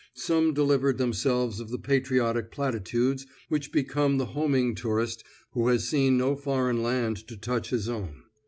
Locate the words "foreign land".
6.35-7.17